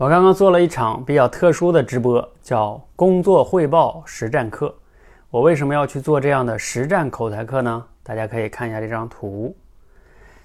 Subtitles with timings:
[0.00, 4.74] 我刚刚做了一场比较特殊的直播，叫工作汇报实战课。
[5.28, 7.84] 我为什么要去做这样的实战口才课呢？
[8.02, 9.54] 大家可以看一下这张图。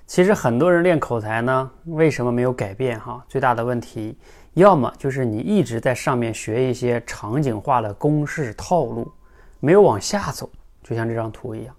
[0.05, 2.99] 其实很多人练口才呢，为什么没有改变？
[2.99, 4.19] 哈，最大的问题，
[4.55, 9.09] 要么就是你一直在上面学一些场景化的公式套路，
[9.61, 10.49] 没有往下走，
[10.83, 11.73] 就像这张图一样，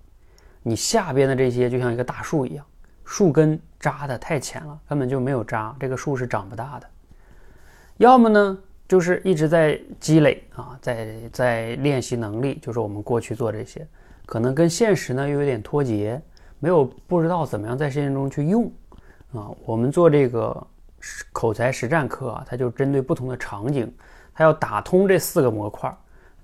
[0.63, 2.65] 你下边的这些就像一个大树一样，
[3.05, 6.87] 树根扎的太浅了，根本就没有扎，这个树是长不大的。
[7.99, 13.87] 要么呢，就是一直在积累啊，在在练习能力，就是我们过去做这些，
[14.27, 16.21] 可能跟现实呢又有点脱节，
[16.59, 18.71] 没有不知道怎么样在实践中去用
[19.33, 19.51] 啊。
[19.65, 20.67] 我们做这个
[21.33, 23.91] 口才实战课啊，它就针对不同的场景，
[24.35, 25.91] 它要打通这四个模块，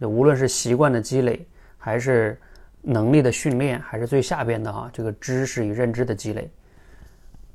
[0.01, 2.41] 就无论是习惯的积累，还是
[2.81, 6.51] 能力的训练，还是最下边的啊这个知识与认知的积累，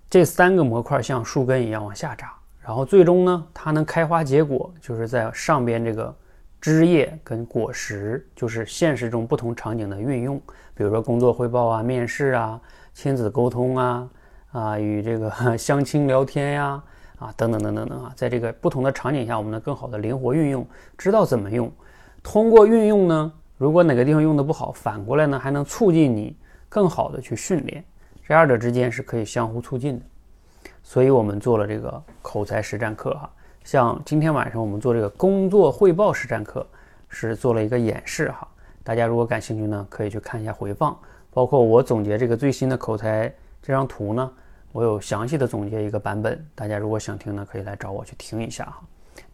[0.08, 2.32] 这三个模块像树根一样往下扎。
[2.68, 6.14] 然后最终呢，它能开花结果，就是在上边这个
[6.60, 10.38] 枝叶跟果实，就是现实中不同场景的运用，
[10.76, 12.60] 比如说工作汇报啊、面试啊、
[12.94, 14.10] 亲子沟通啊、
[14.52, 16.84] 啊与这个 相亲聊天呀、
[17.20, 21.72] 啊等等等等等啊，在这个不同的场景下，我们能更好的灵活运用，知道怎么用。
[22.22, 26.36] 通过运用呢，如果哪个地方用的不好，反过来呢还能促进你
[26.68, 27.82] 更好的去训练，
[28.28, 30.06] 这二者之间是可以相互促进的。
[30.88, 33.30] 所以我们做了这个口才实战课哈，
[33.66, 36.66] 像今天晚上我们做这个工作汇报实战课，
[37.10, 38.48] 是做了一个演示哈。
[38.86, 40.98] 大家如果感兴趣呢，可以去看一下回放，
[41.34, 43.28] 包括我总结这个最新的口才
[43.62, 44.32] 这张图呢，
[44.72, 46.42] 我有详细的总结一个版本。
[46.56, 48.82] 大家如果想听呢，可以来找我去听一下哈。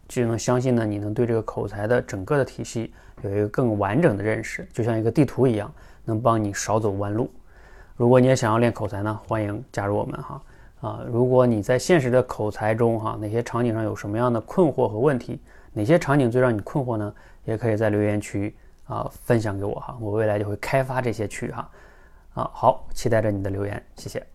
[0.08, 5.72] 就能相信呢，你能对这个口才的整个的体系有一个更完整的认识，就像一个地图一样，
[6.04, 7.30] 能帮你少走弯路。
[7.94, 10.42] 如果你也想要练口才呢，欢迎加入我们哈。
[10.84, 15.40] 啊，如果你在现实的口才中，哈，哪些场景上有什么样的困惑和问题？
[15.72, 17.14] 哪些场景最让你困惑呢？
[17.46, 18.54] 也可以在留言区
[18.84, 21.70] 啊分享给我哈，我未来就会开发这些区哈。
[22.34, 24.33] 啊，好，期待着你的留言，谢谢。